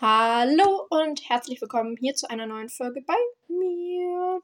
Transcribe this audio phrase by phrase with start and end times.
[0.00, 3.16] Hallo und herzlich willkommen hier zu einer neuen Folge bei
[3.48, 4.40] mir.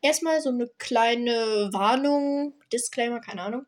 [0.00, 3.66] Erstmal so eine kleine Warnung, Disclaimer, keine Ahnung.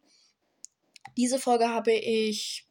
[1.19, 2.65] Diese Folge habe ich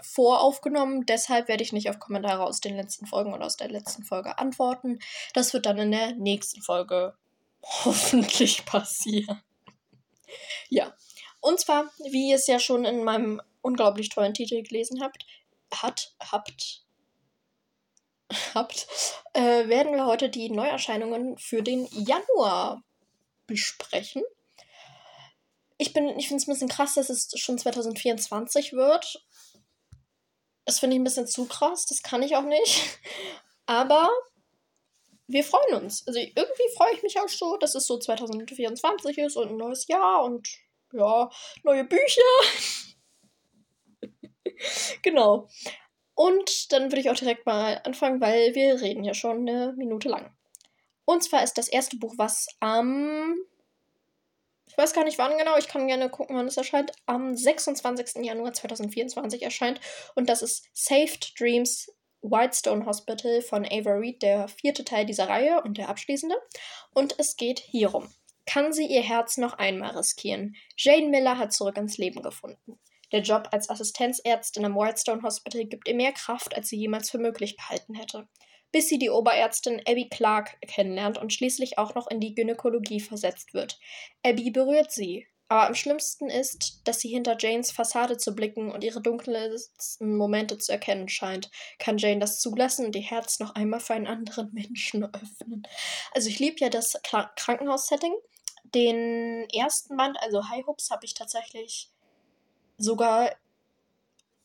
[0.00, 4.02] voraufgenommen, deshalb werde ich nicht auf Kommentare aus den letzten Folgen oder aus der letzten
[4.02, 4.98] Folge antworten.
[5.32, 7.14] Das wird dann in der nächsten Folge
[7.62, 9.40] hoffentlich passieren.
[10.68, 10.96] Ja,
[11.38, 15.24] und zwar, wie ihr es ja schon in meinem unglaublich tollen Titel gelesen habt,
[15.72, 16.82] hat, habt,
[18.54, 18.86] habt,
[19.34, 22.82] äh, werden wir heute die Neuerscheinungen für den Januar
[23.46, 24.22] besprechen.
[25.78, 29.24] Ich, ich finde es ein bisschen krass, dass es schon 2024 wird.
[30.64, 32.98] Das finde ich ein bisschen zu krass, das kann ich auch nicht.
[33.66, 34.08] Aber
[35.26, 36.06] wir freuen uns.
[36.06, 39.86] Also irgendwie freue ich mich auch so, dass es so 2024 ist und ein neues
[39.88, 40.48] Jahr und
[40.92, 41.30] ja,
[41.62, 42.22] neue Bücher.
[45.02, 45.48] genau.
[46.14, 50.08] Und dann würde ich auch direkt mal anfangen, weil wir reden ja schon eine Minute
[50.08, 50.34] lang.
[51.04, 53.36] Und zwar ist das erste Buch, was am.
[54.66, 56.92] Ich weiß gar nicht wann genau, ich kann gerne gucken, wann es erscheint.
[57.04, 58.24] Am 26.
[58.24, 59.80] Januar 2024 erscheint.
[60.14, 65.62] Und das ist Saved Dreams Whitestone Hospital von Ava Reed, der vierte Teil dieser Reihe
[65.62, 66.36] und der abschließende.
[66.94, 68.08] Und es geht hierum.
[68.46, 70.56] Kann sie ihr Herz noch einmal riskieren?
[70.76, 72.78] Jane Miller hat zurück ins Leben gefunden.
[73.12, 77.18] Der Job als Assistenzärztin am Whitestone Hospital gibt ihr mehr Kraft, als sie jemals für
[77.18, 78.26] möglich behalten hätte.
[78.72, 83.52] Bis sie die Oberärztin Abby Clark kennenlernt und schließlich auch noch in die Gynäkologie versetzt
[83.52, 83.78] wird.
[84.24, 88.82] Abby berührt sie, aber am schlimmsten ist, dass sie hinter Janes Fassade zu blicken und
[88.82, 91.50] ihre dunkelsten Momente zu erkennen scheint.
[91.78, 95.64] Kann Jane das zulassen und ihr Herz noch einmal für einen anderen Menschen öffnen?
[96.12, 96.98] Also ich liebe ja das
[97.36, 98.14] Krankenhaussetting.
[98.64, 101.91] Den ersten Band, also High Hopes, habe ich tatsächlich
[102.82, 103.30] sogar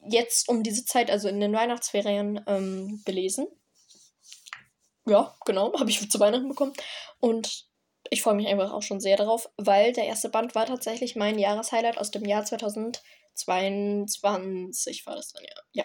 [0.08, 3.48] jetzt um diese Zeit, also in den Weihnachtsferien, ähm, gelesen.
[5.06, 6.74] Ja, genau, habe ich zu Weihnachten bekommen.
[7.20, 7.68] Und
[8.10, 11.40] ich freue mich einfach auch schon sehr darauf, weil der erste Band war tatsächlich mein
[11.40, 15.56] Jahreshighlight aus dem Jahr 2022 war das dann ja.
[15.74, 15.84] Ja.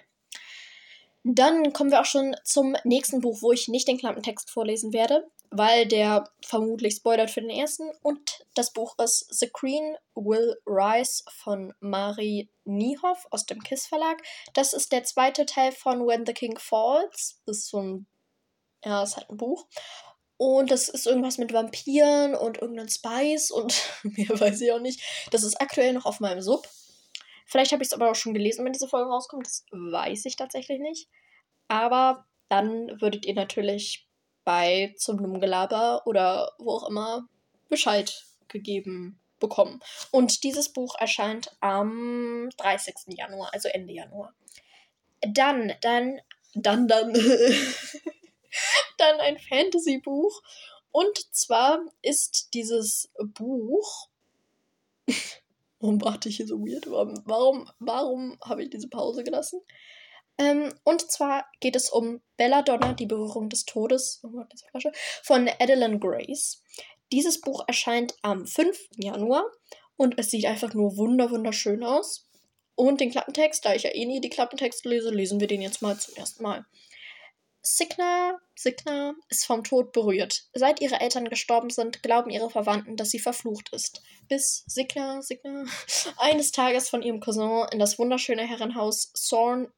[1.25, 5.31] Dann kommen wir auch schon zum nächsten Buch, wo ich nicht den Klappentext vorlesen werde,
[5.53, 7.91] weil der vermutlich spoilert für den ersten.
[8.03, 14.23] Und das Buch ist The Queen Will Rise von Mari Niehoff aus dem KISS Verlag.
[14.55, 17.41] Das ist der zweite Teil von When the King Falls.
[17.47, 18.07] Das ist so ein,
[18.85, 19.67] ja, ist halt ein Buch.
[20.39, 25.29] Und das ist irgendwas mit Vampiren und irgendein Spice und mehr weiß ich auch nicht.
[25.31, 26.67] Das ist aktuell noch auf meinem Sub.
[27.47, 29.47] Vielleicht habe ich es aber auch schon gelesen, wenn diese Folge rauskommt.
[29.47, 31.09] Das weiß ich tatsächlich nicht.
[31.69, 34.09] Aber dann würdet ihr natürlich
[34.45, 37.29] bei zum Numgelaber oder wo auch immer
[37.69, 39.81] Bescheid gegeben bekommen.
[40.11, 42.95] Und dieses Buch erscheint am 30.
[43.09, 44.35] Januar, also Ende Januar.
[45.21, 46.21] Dann, dann,
[46.55, 47.13] dann, dann,
[48.99, 50.43] dann ein Fantasy-Buch.
[50.93, 54.09] Und zwar ist dieses Buch
[55.83, 56.89] Warum warte ich hier so weird?
[56.89, 59.61] Warum, warum habe ich diese Pause gelassen?
[60.39, 64.45] Ähm, und zwar geht es um Belladonna, die Berührung des Todes oh
[65.23, 66.63] von Adeline Grace.
[67.13, 68.79] Dieses Buch erscheint am 5.
[68.97, 69.45] Januar
[69.97, 72.27] und es sieht einfach nur wunder wunderschön aus.
[72.75, 75.83] Und den Klappentext, da ich ja eh nie die Klappentexte lese, lesen wir den jetzt
[75.83, 76.65] mal zum ersten Mal.
[77.65, 80.49] Signa, Signa ist vom Tod berührt.
[80.53, 84.03] Seit ihre Eltern gestorben sind, glauben ihre Verwandten, dass sie verflucht ist.
[84.29, 85.65] Bis Signa, Signa
[86.17, 89.71] eines Tages von ihrem Cousin in das wunderschöne Herrenhaus Sorn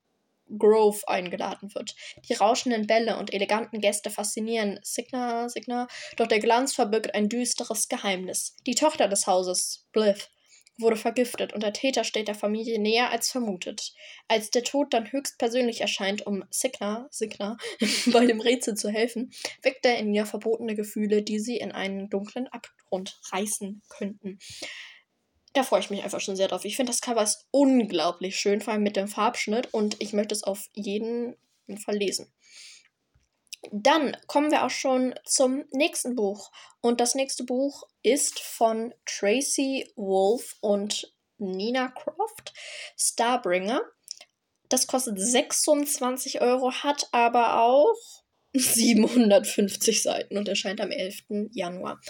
[0.59, 1.95] Grove eingeladen wird.
[2.29, 7.89] Die rauschenden Bälle und eleganten Gäste faszinieren Signa, Signa, doch der Glanz verbirgt ein düsteres
[7.89, 8.57] Geheimnis.
[8.67, 10.31] Die Tochter des Hauses, Blith,
[10.79, 13.93] wurde vergiftet und der Täter steht der Familie näher als vermutet.
[14.29, 17.57] Als der Tod dann höchstpersönlich erscheint, um Signa, Signa
[18.13, 19.33] bei dem Rätsel zu helfen,
[19.63, 24.39] weckt er in ihr verbotene Gefühle, die sie in einen dunklen Abgrund reißen könnten.
[25.55, 26.65] Da freue ich mich einfach schon sehr drauf.
[26.65, 30.35] Ich finde das Cover ist unglaublich schön, vor allem mit dem Farbschnitt und ich möchte
[30.35, 31.37] es auf jeden
[31.85, 32.33] Fall lesen.
[33.71, 36.51] Dann kommen wir auch schon zum nächsten Buch.
[36.81, 42.53] Und das nächste Buch ist von Tracy Wolf und Nina Croft,
[42.97, 43.81] Starbringer.
[44.69, 47.97] Das kostet 26 Euro, hat aber auch
[48.53, 51.49] 750 Seiten und erscheint am 11.
[51.53, 52.01] Januar.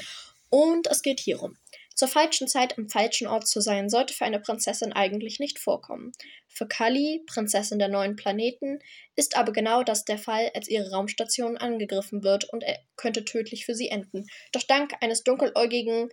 [0.51, 1.57] Und es geht hierum.
[1.95, 6.13] Zur falschen Zeit am falschen Ort zu sein, sollte für eine Prinzessin eigentlich nicht vorkommen.
[6.49, 8.81] Für Kali, Prinzessin der neuen Planeten,
[9.17, 13.65] ist aber genau das der Fall, als ihre Raumstation angegriffen wird und er könnte tödlich
[13.65, 14.27] für sie enden.
[14.53, 16.11] Doch dank eines dunkeläugigen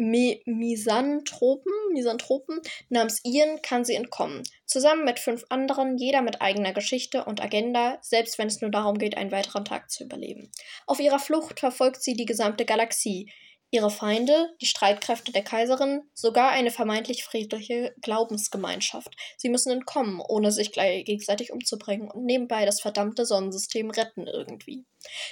[0.00, 4.44] Mi Misanthropen, Misanthropen namens Ian kann sie entkommen.
[4.64, 8.96] Zusammen mit fünf anderen, jeder mit eigener Geschichte und Agenda, selbst wenn es nur darum
[8.98, 10.52] geht, einen weiteren Tag zu überleben.
[10.86, 13.28] Auf ihrer Flucht verfolgt sie die gesamte Galaxie.
[13.70, 19.14] Ihre Feinde, die Streitkräfte der Kaiserin, sogar eine vermeintlich friedliche Glaubensgemeinschaft.
[19.36, 24.86] Sie müssen entkommen, ohne sich gegenseitig umzubringen und nebenbei das verdammte Sonnensystem retten irgendwie.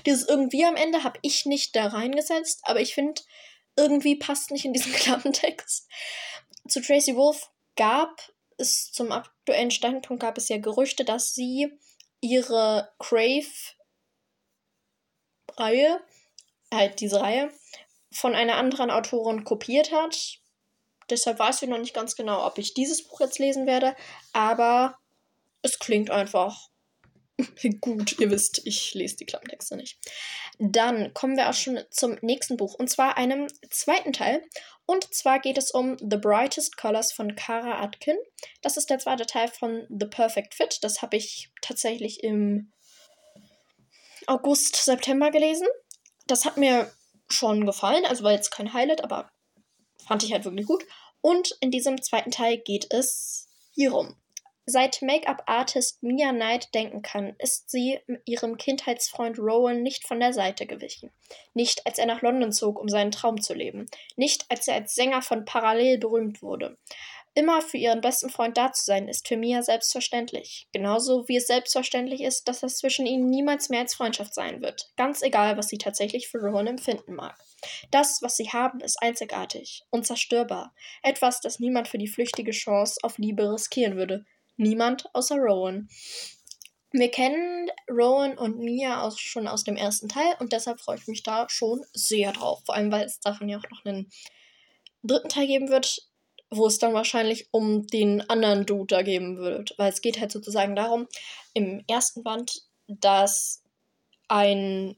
[0.04, 3.22] Dieses irgendwie am Ende habe ich nicht da reingesetzt, aber ich finde,
[3.76, 5.88] irgendwie passt nicht in diesen Klappentext.
[6.68, 11.70] Zu Tracy Wolf gab es zum aktuellen Standpunkt gab es ja Gerüchte, dass sie
[12.20, 13.76] ihre Crave-Reihe,
[16.72, 17.52] halt diese Reihe,
[18.16, 20.38] von einer anderen Autorin kopiert hat.
[21.10, 23.94] Deshalb weiß ich noch nicht ganz genau, ob ich dieses Buch jetzt lesen werde,
[24.32, 24.98] aber
[25.62, 26.68] es klingt einfach
[27.80, 29.98] Gut, ihr wisst, ich lese die Klappentexte nicht.
[30.58, 34.42] Dann kommen wir auch schon zum nächsten Buch und zwar einem zweiten Teil.
[34.86, 38.16] Und zwar geht es um The Brightest Colors von Kara Atkin.
[38.62, 40.78] Das ist der zweite Teil von The Perfect Fit.
[40.82, 42.72] Das habe ich tatsächlich im
[44.26, 45.66] August, September gelesen.
[46.26, 46.90] Das hat mir
[47.28, 49.30] schon gefallen, also war jetzt kein Highlight, aber
[50.06, 50.84] fand ich halt wirklich gut.
[51.20, 54.16] Und in diesem zweiten Teil geht es hierum.
[54.68, 60.66] Seit Make-up-Artist Mia Knight denken kann, ist sie ihrem Kindheitsfreund Rowan nicht von der Seite
[60.66, 61.12] gewichen.
[61.54, 63.86] Nicht, als er nach London zog, um seinen Traum zu leben.
[64.16, 66.76] Nicht, als er als Sänger von Parallel berühmt wurde.
[67.38, 70.68] Immer für ihren besten Freund da zu sein, ist für Mia selbstverständlich.
[70.72, 74.90] Genauso wie es selbstverständlich ist, dass es zwischen ihnen niemals mehr als Freundschaft sein wird.
[74.96, 77.38] Ganz egal, was sie tatsächlich für Rowan empfinden mag.
[77.90, 80.74] Das, was sie haben, ist einzigartig, unzerstörbar.
[81.02, 84.24] Etwas, das niemand für die flüchtige Chance auf Liebe riskieren würde.
[84.56, 85.90] Niemand außer Rowan.
[86.92, 91.06] Wir kennen Rowan und Mia auch schon aus dem ersten Teil und deshalb freue ich
[91.06, 92.62] mich da schon sehr drauf.
[92.64, 94.10] Vor allem, weil es davon ja auch noch einen
[95.02, 96.05] dritten Teil geben wird,
[96.50, 99.74] wo es dann wahrscheinlich um den anderen Dude da geben wird.
[99.78, 101.08] Weil es geht halt sozusagen darum,
[101.54, 103.62] im ersten Band, dass
[104.28, 104.96] ein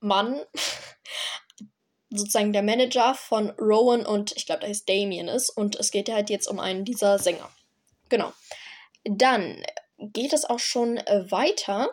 [0.00, 0.40] Mann
[2.10, 6.08] sozusagen der Manager von Rowan und ich glaube, da heißt Damien ist und es geht
[6.08, 7.50] halt jetzt um einen dieser Sänger.
[8.08, 8.32] Genau.
[9.04, 9.62] Dann
[9.98, 11.90] geht es auch schon äh, weiter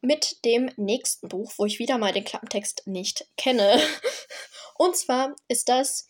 [0.00, 3.80] mit dem nächsten Buch, wo ich wieder mal den Klappentext nicht kenne.
[4.76, 6.08] Und zwar ist das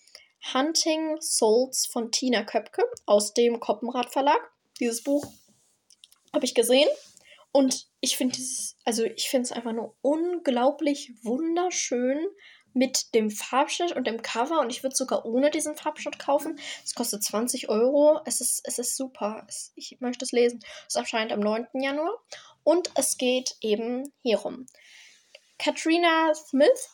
[0.52, 4.40] Hunting Souls von Tina Köpke aus dem Koppenrad Verlag.
[4.80, 5.24] Dieses Buch
[6.32, 6.88] habe ich gesehen
[7.52, 12.26] und ich finde dieses, also ich finde es einfach nur unglaublich wunderschön
[12.74, 16.58] mit dem Farbschnitt und dem Cover und ich würde sogar ohne diesen Farbschnitt kaufen.
[16.84, 18.20] Es kostet 20 Euro.
[18.26, 19.46] Es ist, es ist super.
[19.48, 20.60] Es, ich möchte es lesen.
[20.88, 21.68] Es erscheint am 9.
[21.74, 22.20] Januar
[22.64, 24.66] und es geht eben hierum.
[25.58, 26.93] Katrina Smith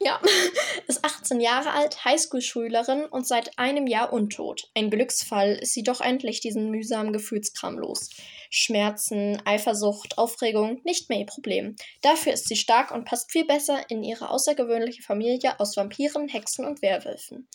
[0.00, 0.20] ja,
[0.86, 4.70] ist 18 Jahre alt, Highschool-Schülerin und seit einem Jahr untot.
[4.74, 8.10] Ein Glücksfall ist sie doch endlich diesen mühsamen Gefühlskram los.
[8.50, 11.76] Schmerzen, Eifersucht, Aufregung, nicht mehr ihr Problem.
[12.00, 16.64] Dafür ist sie stark und passt viel besser in ihre außergewöhnliche Familie aus Vampiren, Hexen
[16.64, 17.48] und Werwölfen.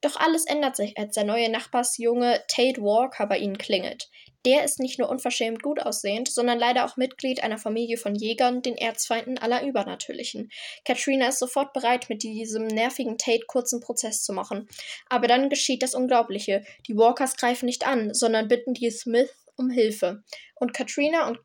[0.00, 4.08] Doch alles ändert sich, als der neue Nachbarsjunge Tate Walker bei ihnen klingelt.
[4.44, 8.62] Der ist nicht nur unverschämt gut aussehend, sondern leider auch Mitglied einer Familie von Jägern,
[8.62, 10.50] den Erzfeinden aller Übernatürlichen.
[10.84, 14.68] Katrina ist sofort bereit, mit diesem nervigen Tate kurzen Prozess zu machen.
[15.08, 16.64] Aber dann geschieht das Unglaubliche.
[16.86, 20.22] Die Walkers greifen nicht an, sondern bitten die Smith um Hilfe.
[20.54, 21.40] Und Katrina und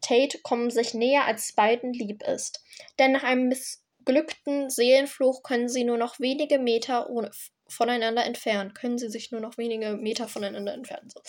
[0.00, 2.62] Tate kommen sich näher, als beiden lieb ist.
[3.00, 3.48] Denn nach einem
[4.08, 7.08] missglückten Seelenfluch können sie nur noch wenige Meter
[7.68, 11.10] voneinander entfernen, können sie sich nur noch wenige Meter voneinander entfernen.
[11.10, 11.20] So.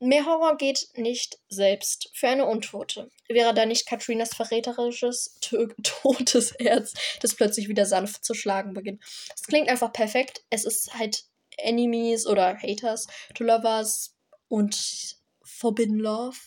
[0.00, 3.10] Mehr Horror geht nicht selbst für eine Untote.
[3.28, 5.38] Wäre da nicht Katrinas verräterisches,
[5.82, 9.02] totes Herz, das plötzlich wieder sanft zu schlagen beginnt.
[9.34, 10.42] Es klingt einfach perfekt.
[10.48, 11.24] Es ist halt
[11.58, 14.16] Enemies oder Haters to Lovers
[14.48, 16.38] und Forbidden Love.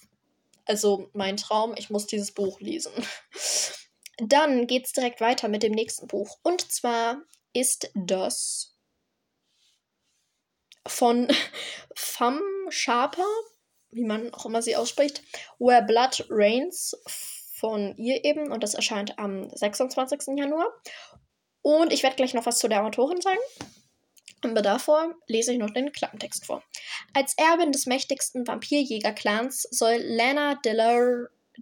[0.66, 2.92] Also mein Traum, ich muss dieses Buch lesen.
[4.18, 6.38] Dann geht's direkt weiter mit dem nächsten Buch.
[6.44, 7.22] Und zwar
[7.54, 8.76] ist das
[10.88, 11.28] von
[11.96, 13.28] Fam Sharper,
[13.92, 15.22] wie man auch immer sie ausspricht,
[15.60, 16.96] Where Blood Rains
[17.56, 20.38] von ihr eben und das erscheint am 26.
[20.38, 20.68] Januar.
[21.62, 23.40] Und ich werde gleich noch was zu der Autorin sagen.
[24.42, 26.64] Aber davor lese ich noch den Klappentext vor.
[27.14, 30.60] Als Erbin des mächtigsten Vampirjäger-Clans soll Lana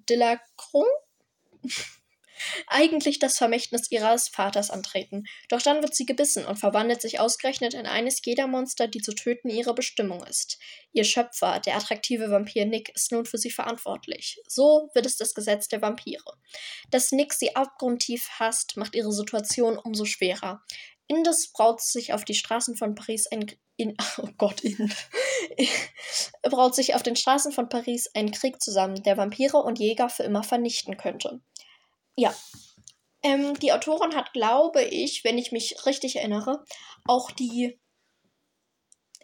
[0.09, 0.87] Delacroix
[2.67, 5.25] eigentlich das Vermächtnis ihres Vaters antreten.
[5.49, 9.13] Doch dann wird sie gebissen und verwandelt sich ausgerechnet in eines jeder Monster, die zu
[9.13, 10.59] töten ihre Bestimmung ist.
[10.91, 14.39] Ihr Schöpfer, der attraktive Vampir Nick, ist nun für sie verantwortlich.
[14.47, 16.37] So wird es das Gesetz der Vampire.
[16.91, 20.63] Dass Nick sie abgrundtief hasst, macht ihre Situation umso schwerer.
[21.07, 24.91] Indes braut sich auf die Straßen von Paris ein in, oh Gott, in,
[26.43, 30.23] braut sich auf den Straßen von Paris ein Krieg zusammen, der Vampire und Jäger für
[30.23, 31.41] immer vernichten könnte.
[32.15, 32.33] Ja.
[33.21, 36.63] Ähm, die Autorin hat, glaube ich, wenn ich mich richtig erinnere,
[37.05, 37.79] auch die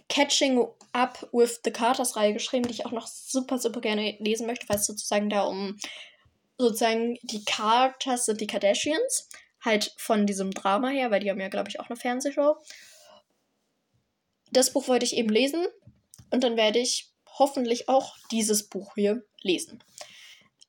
[0.08, 4.48] Catching Up with the Carters Reihe geschrieben, die ich auch noch super, super gerne lesen
[4.48, 5.78] möchte, weil es sozusagen da um
[6.58, 9.30] sozusagen die Carters sind die Kardashians.
[9.64, 12.56] Halt von diesem Drama her, weil die haben ja, glaube ich, auch eine Fernsehshow.
[14.52, 15.68] Das Buch wollte ich eben lesen
[16.32, 19.84] und dann werde ich hoffentlich auch dieses Buch hier lesen.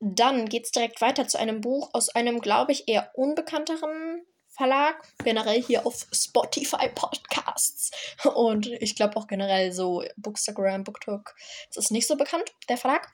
[0.00, 5.06] Dann geht es direkt weiter zu einem Buch aus einem, glaube ich, eher unbekannteren Verlag,
[5.22, 7.90] generell hier auf Spotify Podcasts
[8.34, 11.34] und ich glaube auch generell so Bookstagram, Booktalk.
[11.70, 13.12] Es ist nicht so bekannt, der Verlag.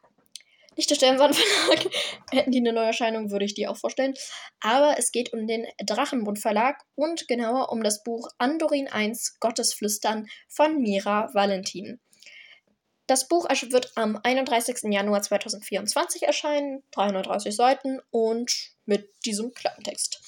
[0.77, 1.87] Nicht der Sternensand Verlag.
[2.31, 4.15] Hätten die eine Neuerscheinung, würde ich die auch vorstellen.
[4.61, 10.27] Aber es geht um den Drachenbund Verlag und genauer um das Buch Andorin 1 Gottesflüstern
[10.49, 12.01] von Mira Valentin.
[13.07, 14.93] Das Buch wird am 31.
[14.93, 20.21] Januar 2024 erscheinen, 330 Seiten und mit diesem Klappentext.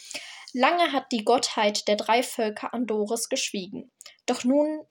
[0.52, 3.90] Lange hat die Gottheit der drei Völker Andoris geschwiegen.
[4.26, 4.86] Doch nun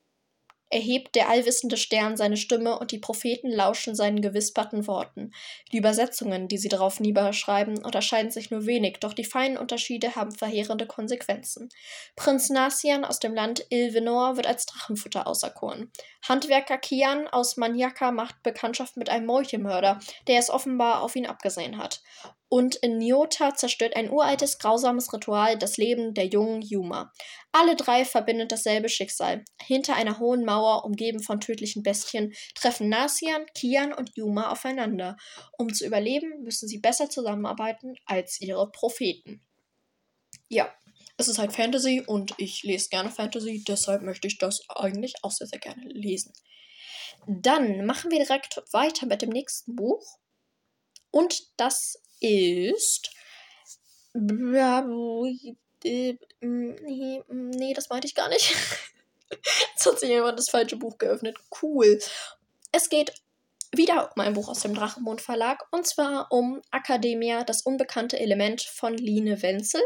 [0.69, 5.31] erhebt der allwissende Stern seine Stimme und die Propheten lauschen seinen gewisperten Worten.
[5.71, 10.31] Die Übersetzungen, die sie darauf niederschreiben, unterscheiden sich nur wenig, doch die feinen Unterschiede haben
[10.31, 11.69] verheerende Konsequenzen.
[12.15, 15.91] Prinz Nasian aus dem Land Ilvenor wird als Drachenfutter auserkoren.
[16.27, 21.77] Handwerker Kian aus Maniaka macht Bekanntschaft mit einem Meuchelmörder, der es offenbar auf ihn abgesehen
[21.77, 22.01] hat.
[22.50, 27.12] Und in Nyota zerstört ein uraltes, grausames Ritual das Leben der jungen Yuma.
[27.51, 29.44] Alle drei verbindet dasselbe Schicksal.
[29.62, 35.18] Hinter einer hohen Mauer, umgeben von tödlichen Bestien, treffen Nasian, Kian und Yuma aufeinander.
[35.58, 39.42] Um zu überleben, müssen sie besser zusammenarbeiten als ihre Propheten.
[40.48, 40.74] Ja,
[41.18, 45.32] es ist halt Fantasy und ich lese gerne Fantasy, deshalb möchte ich das eigentlich auch
[45.32, 46.32] sehr, sehr gerne lesen.
[47.27, 50.06] Dann machen wir direkt weiter mit dem nächsten Buch.
[51.12, 53.12] Und das ist.
[54.13, 54.74] Nee,
[57.74, 58.51] das meinte ich gar nicht.
[59.74, 61.38] Jetzt hat sich jemand das falsche Buch geöffnet.
[61.62, 62.00] Cool.
[62.71, 63.13] Es geht
[63.75, 68.62] wieder um ein Buch aus dem Drachenmond Verlag und zwar um Academia, das unbekannte Element
[68.62, 69.81] von Line Wenzel.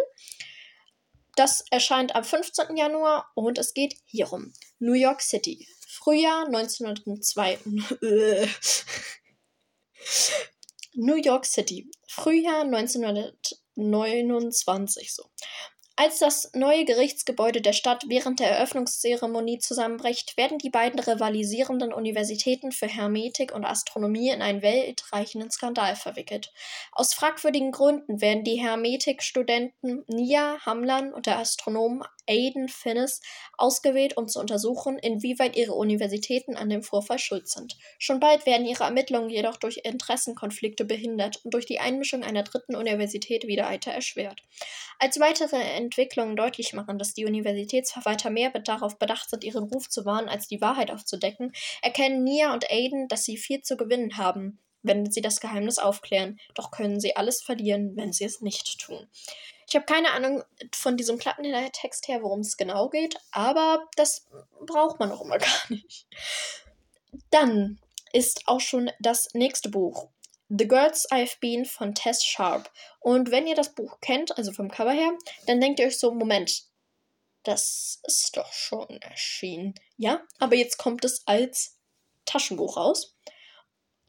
[1.35, 2.77] Das erscheint am 15.
[2.77, 4.53] Januar und es geht hierum.
[4.79, 5.67] New York City.
[5.87, 7.59] Frühjahr 1902.
[10.93, 15.23] New York City, Frühjahr 1929 so.
[15.97, 22.71] Als das neue Gerichtsgebäude der Stadt während der Eröffnungszeremonie zusammenbricht, werden die beiden rivalisierenden Universitäten
[22.71, 26.51] für Hermetik und Astronomie in einen weltreichenden Skandal verwickelt.
[26.93, 33.21] Aus fragwürdigen Gründen werden die Hermetikstudenten Nia Hamlan und der Astronom Aidan Finnis
[33.57, 37.77] ausgewählt, um zu untersuchen, inwieweit ihre Universitäten an dem Vorfall schuld sind.
[37.97, 42.75] Schon bald werden ihre Ermittlungen jedoch durch Interessenkonflikte behindert und durch die Einmischung einer dritten
[42.75, 44.41] Universität wieder weiter erschwert.
[44.99, 50.05] Als weitere Entwicklungen deutlich machen, dass die Universitätsverwalter mehr darauf bedacht sind, ihren Ruf zu
[50.05, 54.59] wahren, als die Wahrheit aufzudecken, erkennen Nia und Aiden, dass sie viel zu gewinnen haben,
[54.83, 56.39] wenn sie das Geheimnis aufklären.
[56.53, 59.07] Doch können sie alles verlieren, wenn sie es nicht tun.
[59.71, 64.27] Ich habe keine Ahnung von diesem Klappentext her, worum es genau geht, aber das
[64.65, 66.07] braucht man auch immer gar nicht.
[67.29, 67.79] Dann
[68.11, 70.09] ist auch schon das nächste Buch
[70.49, 72.69] The Girls I've Been von Tess Sharp.
[72.99, 76.11] Und wenn ihr das Buch kennt, also vom Cover her, dann denkt ihr euch so,
[76.11, 76.63] Moment,
[77.43, 79.75] das ist doch schon erschienen.
[79.95, 81.77] Ja, aber jetzt kommt es als
[82.25, 83.10] Taschenbuch raus.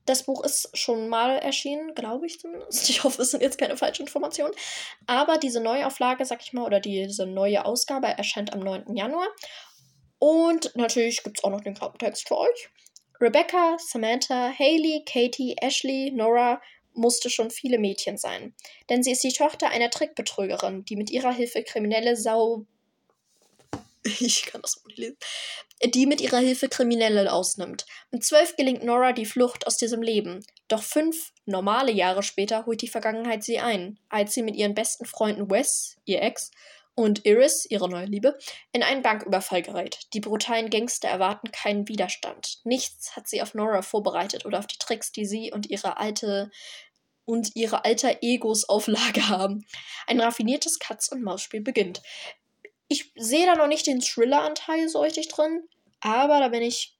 [0.05, 2.89] Das Buch ist schon mal erschienen, glaube ich zumindest.
[2.91, 4.55] Ich hoffe, es sind jetzt keine falschen Informationen.
[5.07, 8.97] Aber diese Neuauflage, sag ich mal, oder diese neue Ausgabe erscheint am 9.
[8.97, 9.29] Januar.
[10.19, 12.71] Und natürlich gibt es auch noch den Klappentext für euch.
[13.21, 16.61] Rebecca, Samantha, Haley, Katie, Ashley, Nora
[16.95, 18.55] musste schon viele Mädchen sein.
[18.89, 22.67] Denn sie ist die Tochter einer Trickbetrügerin, die mit ihrer Hilfe kriminelle Sau.
[24.21, 25.17] Ich kann das nicht lesen.
[25.85, 27.87] Die mit ihrer Hilfe Kriminelle ausnimmt.
[28.11, 30.45] Mit zwölf gelingt Nora die Flucht aus diesem Leben.
[30.69, 35.07] Doch fünf normale Jahre später holt die Vergangenheit sie ein, als sie mit ihren besten
[35.07, 36.53] Freunden Wes, ihr Ex,
[36.95, 38.39] und Iris, ihre neue Liebe,
[38.73, 39.99] in einen Banküberfall gerät.
[40.13, 42.61] Die brutalen Gangster erwarten keinen Widerstand.
[42.65, 46.51] Nichts hat sie auf Nora vorbereitet oder auf die Tricks, die sie und ihre alte
[47.25, 49.65] und ihre alter Egos auf Lager haben.
[50.07, 52.03] Ein raffiniertes Katz- und Maus-Spiel beginnt.
[52.89, 55.69] Ich sehe da noch nicht den Thriller-Anteil so richtig drin,
[56.01, 56.99] aber da bin ich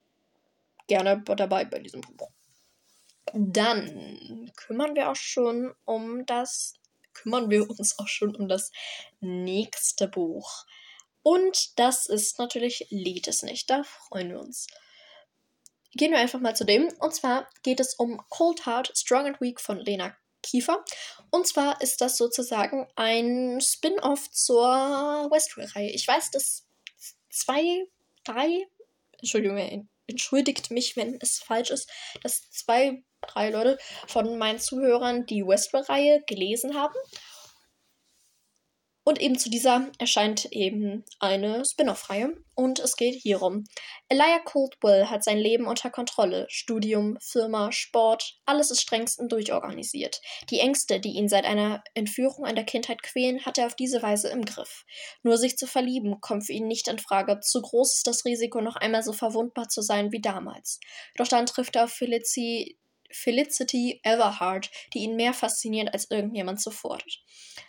[0.87, 2.31] gerne dabei bei diesem Buch.
[3.35, 6.75] Dann kümmern wir auch schon um das
[7.15, 8.71] kümmern wir uns auch schon um das
[9.21, 10.65] nächste Buch.
[11.23, 13.71] Und das ist natürlich Lied es nicht.
[13.71, 14.67] Da freuen wir uns.
[15.93, 16.89] Gehen wir einfach mal zu dem.
[17.01, 20.85] Und zwar geht es um Cold Heart, Strong and Weak von Lena Kiefer.
[21.31, 24.67] Und zwar ist das sozusagen ein Spin-off zur
[25.31, 25.91] Westworld-Reihe.
[25.91, 26.67] Ich weiß, dass
[27.31, 27.87] zwei,
[28.25, 28.67] drei,
[29.19, 31.91] Entschuldigung, entschuldigt mich, wenn es falsch ist,
[32.23, 36.95] dass zwei, drei Leute von meinen Zuhörern die Westworld-Reihe gelesen haben
[39.05, 43.65] und eben zu dieser erscheint eben eine Spin-off-Reihe und es geht hierum.
[44.09, 46.47] Elijah Coldwell hat sein Leben unter Kontrolle.
[46.49, 50.21] Studium, Firma, Sport, alles ist strengstens durchorganisiert.
[50.51, 54.03] Die Ängste, die ihn seit einer Entführung in der Kindheit quälen, hat er auf diese
[54.03, 54.85] Weise im Griff.
[55.23, 57.41] Nur sich zu verlieben kommt für ihn nicht in Frage.
[57.41, 60.79] Zu groß ist das Risiko, noch einmal so verwundbar zu sein wie damals.
[61.17, 62.79] Doch dann trifft er auf Felicity,
[63.13, 66.99] Felicity Everhart, die ihn mehr fasziniert als irgendjemand zuvor.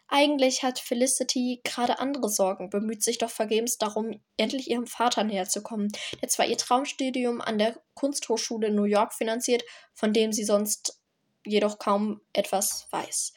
[0.08, 5.48] Eigentlich hat Felicity gerade andere Sorgen, bemüht sich doch vergebens darum, endlich ihrem Vater näher
[5.48, 5.90] zu kommen,
[6.22, 11.00] der zwar ihr Traumstudium an der Kunsthochschule New York finanziert, von dem sie sonst
[11.46, 13.34] jedoch kaum etwas weiß.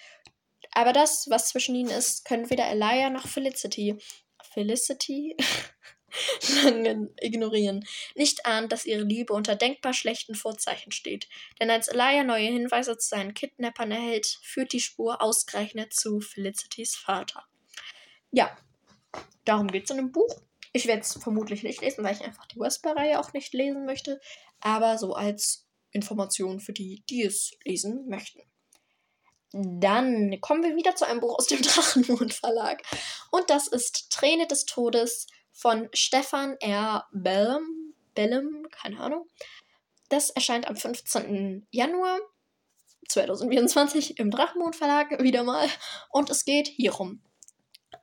[0.72, 3.96] Aber das, was zwischen ihnen ist, können weder Elia noch Felicity.
[4.52, 5.36] Felicity?
[6.64, 11.28] lange ignorieren, nicht ahnt, dass ihre Liebe unter denkbar schlechten Vorzeichen steht.
[11.60, 16.94] Denn als Elia neue Hinweise zu seinen Kidnappern erhält, führt die Spur ausgerechnet zu Felicitys
[16.94, 17.44] Vater.
[18.30, 18.56] Ja,
[19.44, 20.40] darum geht es in dem Buch.
[20.72, 24.20] Ich werde es vermutlich nicht lesen, weil ich einfach die Wesper-Reihe auch nicht lesen möchte,
[24.60, 28.42] aber so als Information für die, die es lesen möchten.
[29.52, 32.82] Dann kommen wir wieder zu einem Buch aus dem Drachenmond Verlag.
[33.30, 37.06] Und das ist Träne des Todes von Stefan R.
[37.12, 39.26] Bellum, Bellum, keine Ahnung.
[40.10, 41.66] Das erscheint am 15.
[41.70, 42.18] Januar
[43.08, 45.68] 2024 im Drachenmond Verlag wieder mal.
[46.10, 47.22] Und es geht hierum.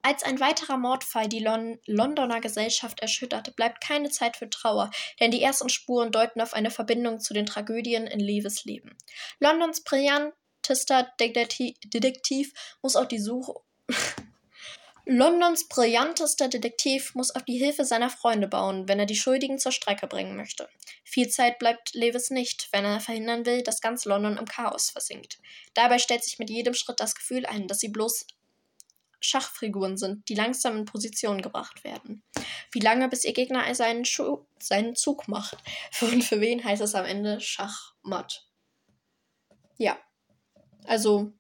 [0.02, 5.32] Als ein weiterer Mordfall die Lon Londoner Gesellschaft erschütterte, bleibt keine Zeit für Trauer, denn
[5.32, 8.98] die ersten Spuren deuten auf eine Verbindung zu den Tragödien in Leves Leben.
[9.40, 13.54] Londons brillantester Detektiv muss auf die Suche
[15.06, 19.74] Londons brillantester Detektiv muss auf die Hilfe seiner Freunde bauen, wenn er die Schuldigen zur
[19.74, 20.70] Strecke bringen möchte.
[21.04, 25.40] Viel Zeit bleibt Lewis nicht, wenn er verhindern will, dass ganz London im Chaos versinkt.
[25.74, 28.26] Dabei stellt sich mit jedem Schritt das Gefühl ein, dass sie bloß
[29.20, 32.24] Schachfiguren sind, die langsam in Position gebracht werden.
[32.72, 35.58] Wie lange, bis ihr Gegner seinen, Schu seinen Zug macht?
[36.02, 38.48] Und für wen heißt es am Ende Schachmatt?
[39.78, 39.98] Ja.
[40.86, 41.34] Also,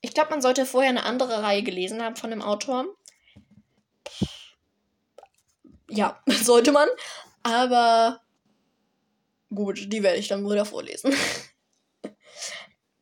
[0.00, 2.86] ich glaube, man sollte vorher eine andere Reihe gelesen haben von dem Autor.
[5.88, 6.88] Ja, sollte man.
[7.42, 8.20] Aber
[9.54, 11.14] gut, die werde ich dann wieder vorlesen.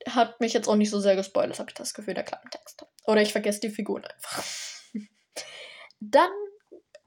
[0.08, 2.86] Hat mich jetzt auch nicht so sehr gespoilert, habe ich das Gefühl, der Klappentext.
[3.04, 4.44] Oder ich vergesse die Figuren einfach.
[6.00, 6.30] Dann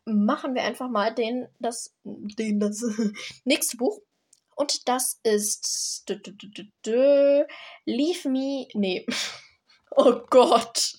[0.06, 2.84] machen wir einfach mal den, das, den, das
[3.45, 4.02] nächste Buch.
[4.56, 6.04] Und das ist
[7.86, 9.06] Leave Me, nee,
[9.95, 10.93] Oh Gott.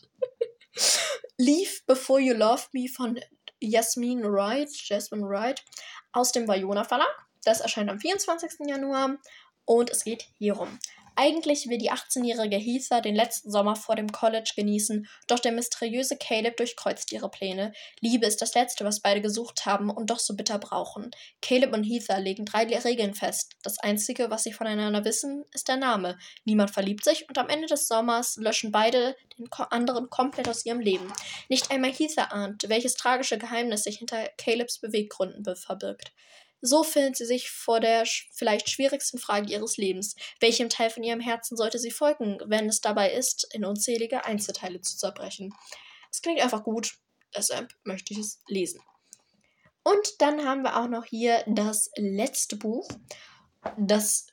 [1.38, 3.18] Leave Before You Love Me von
[3.60, 5.64] Jasmine Wright, Jasmine Wright
[6.12, 7.08] aus dem Vajona Verlag.
[7.44, 8.66] Das erscheint am 24.
[8.66, 9.16] Januar
[9.64, 10.78] und es geht hierum.
[11.16, 16.16] Eigentlich will die 18-jährige Heather den letzten Sommer vor dem College genießen, doch der mysteriöse
[16.16, 17.72] Caleb durchkreuzt ihre Pläne.
[18.00, 21.10] Liebe ist das Letzte, was beide gesucht haben und doch so bitter brauchen.
[21.42, 23.56] Caleb und Heather legen drei Regeln fest.
[23.62, 26.18] Das Einzige, was sie voneinander wissen, ist der Name.
[26.44, 30.80] Niemand verliebt sich und am Ende des Sommers löschen beide den anderen komplett aus ihrem
[30.80, 31.12] Leben.
[31.48, 36.12] Nicht einmal Heather ahnt, welches tragische Geheimnis sich hinter Calebs Beweggründen verbirgt.
[36.60, 40.16] So findet sie sich vor der vielleicht schwierigsten Frage ihres Lebens.
[40.40, 44.80] Welchem Teil von ihrem Herzen sollte sie folgen, wenn es dabei ist, in unzählige Einzelteile
[44.80, 45.54] zu zerbrechen?
[46.10, 46.98] Es klingt einfach gut,
[47.34, 48.80] deshalb möchte ich es lesen.
[49.82, 52.88] Und dann haben wir auch noch hier das letzte Buch,
[53.78, 54.26] das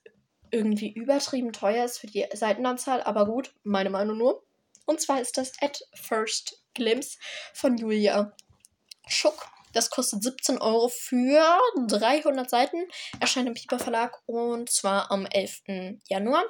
[0.52, 4.44] irgendwie übertrieben teuer ist für die Seitenanzahl, aber gut, meine Meinung nur.
[4.86, 7.18] Und zwar ist das At First Glimpse
[7.54, 8.34] von Julia
[9.08, 9.50] Schuck.
[9.78, 12.78] Das kostet 17 Euro für 300 Seiten.
[13.20, 16.00] Erscheint im Piper Verlag und zwar am 11.
[16.10, 16.46] Januar.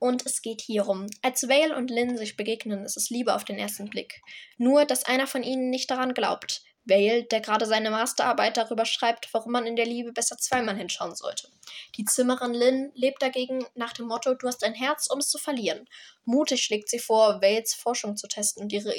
[0.00, 1.06] Und es geht hierum.
[1.22, 4.22] Als Vale und Lynn sich begegnen, ist es Liebe auf den ersten Blick.
[4.58, 6.62] Nur, dass einer von ihnen nicht daran glaubt.
[6.86, 11.14] Vale, der gerade seine Masterarbeit darüber schreibt, warum man in der Liebe besser zweimal hinschauen
[11.14, 11.48] sollte.
[11.96, 15.38] Die Zimmerin Lynn lebt dagegen nach dem Motto, du hast ein Herz, um es zu
[15.38, 15.88] verlieren.
[16.24, 18.94] Mutig schlägt sie vor, Vales Forschung zu testen und ihre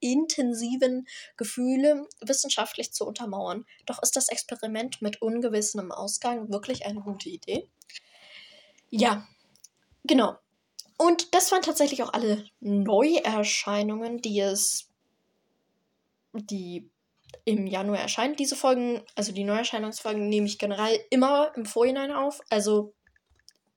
[0.00, 3.64] intensiven Gefühle wissenschaftlich zu untermauern.
[3.86, 7.66] Doch ist das Experiment mit ungewissem Ausgang wirklich eine gute Idee?
[8.90, 9.26] Ja,
[10.04, 10.36] genau.
[10.98, 14.88] Und das waren tatsächlich auch alle Neuerscheinungen, die es
[16.34, 16.91] die
[17.44, 18.38] im Januar erscheint.
[18.38, 22.40] Diese Folgen, also die Neuerscheinungsfolgen, nehme ich generell immer im Vorhinein auf.
[22.50, 22.94] Also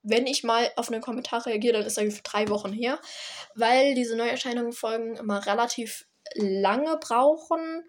[0.02, 3.00] wenn ich mal auf einen Kommentar reagiere, dann ist er für drei Wochen her,
[3.54, 7.84] weil diese Neuerscheinungsfolgen immer relativ lange brauchen,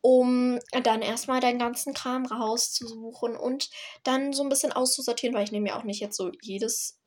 [0.00, 3.68] um dann erstmal deinen ganzen Kram rauszusuchen und
[4.04, 6.98] dann so ein bisschen auszusortieren, weil ich nehme ja auch nicht jetzt so jedes,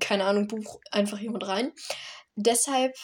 [0.00, 1.72] keine Ahnung, Buch einfach hier mit rein.
[2.34, 2.94] Deshalb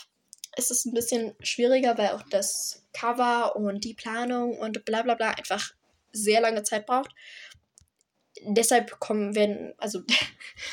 [0.57, 5.15] ist es ein bisschen schwieriger, weil auch das Cover und die Planung und bla bla
[5.15, 5.73] bla einfach
[6.13, 7.11] sehr lange Zeit braucht.
[8.45, 10.01] Deshalb kommen, wenn, also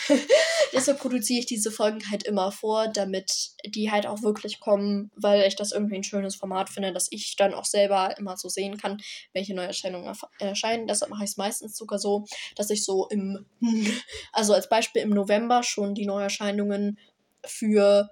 [0.73, 5.45] deshalb produziere ich diese Folgen halt immer vor, damit die halt auch wirklich kommen, weil
[5.45, 8.77] ich das irgendwie ein schönes Format finde, dass ich dann auch selber immer so sehen
[8.77, 8.99] kann,
[9.33, 10.87] welche Neuerscheinungen erscheinen.
[10.87, 13.45] Deshalb mache ich es meistens sogar so, dass ich so im,
[14.31, 16.97] also als Beispiel im November schon die Neuerscheinungen
[17.45, 18.09] für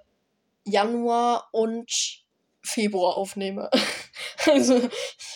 [0.70, 2.22] Januar und
[2.62, 3.70] Februar aufnehme.
[4.46, 4.88] also,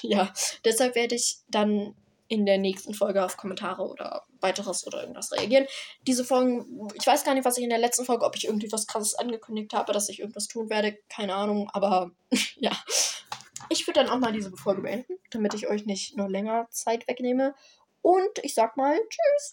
[0.03, 0.33] ja,
[0.65, 1.95] deshalb werde ich dann
[2.29, 5.67] in der nächsten Folge auf Kommentare oder weiteres oder irgendwas reagieren.
[6.07, 8.73] Diese Folgen, ich weiß gar nicht, was ich in der letzten Folge, ob ich irgendwie
[8.73, 12.11] was krasses angekündigt habe, dass ich irgendwas tun werde, keine Ahnung, aber
[12.57, 12.73] ja.
[13.69, 17.07] Ich würde dann auch mal diese Folge beenden, damit ich euch nicht noch länger Zeit
[17.07, 17.55] wegnehme.
[18.01, 19.41] Und ich sag mal Tschüss.